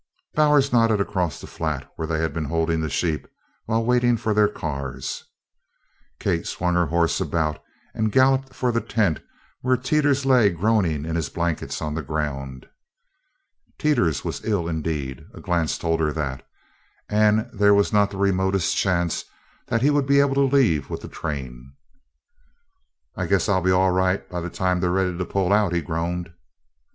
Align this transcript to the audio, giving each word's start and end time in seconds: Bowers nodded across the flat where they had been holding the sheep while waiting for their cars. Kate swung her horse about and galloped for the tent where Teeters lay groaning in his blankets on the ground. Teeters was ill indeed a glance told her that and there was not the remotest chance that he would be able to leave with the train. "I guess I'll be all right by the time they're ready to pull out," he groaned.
Bowers 0.33 0.73
nodded 0.73 0.99
across 0.99 1.39
the 1.39 1.45
flat 1.45 1.87
where 1.95 2.07
they 2.07 2.19
had 2.21 2.33
been 2.33 2.45
holding 2.45 2.81
the 2.81 2.89
sheep 2.89 3.27
while 3.65 3.85
waiting 3.85 4.17
for 4.17 4.33
their 4.33 4.47
cars. 4.47 5.25
Kate 6.19 6.47
swung 6.47 6.73
her 6.73 6.87
horse 6.87 7.21
about 7.21 7.61
and 7.93 8.11
galloped 8.11 8.51
for 8.51 8.71
the 8.71 8.81
tent 8.81 9.19
where 9.61 9.77
Teeters 9.77 10.25
lay 10.25 10.49
groaning 10.49 11.05
in 11.05 11.15
his 11.15 11.29
blankets 11.29 11.83
on 11.83 11.93
the 11.93 12.01
ground. 12.01 12.65
Teeters 13.77 14.25
was 14.25 14.43
ill 14.43 14.67
indeed 14.67 15.23
a 15.35 15.39
glance 15.39 15.77
told 15.77 15.99
her 15.99 16.11
that 16.11 16.47
and 17.07 17.47
there 17.53 17.75
was 17.75 17.93
not 17.93 18.09
the 18.09 18.17
remotest 18.17 18.75
chance 18.75 19.25
that 19.67 19.83
he 19.83 19.91
would 19.91 20.07
be 20.07 20.19
able 20.19 20.33
to 20.33 20.55
leave 20.55 20.89
with 20.89 21.01
the 21.01 21.07
train. 21.09 21.75
"I 23.15 23.27
guess 23.27 23.47
I'll 23.47 23.61
be 23.61 23.69
all 23.69 23.91
right 23.91 24.27
by 24.27 24.41
the 24.41 24.49
time 24.49 24.79
they're 24.79 24.89
ready 24.89 25.15
to 25.15 25.25
pull 25.25 25.53
out," 25.53 25.73
he 25.73 25.81
groaned. 25.83 26.33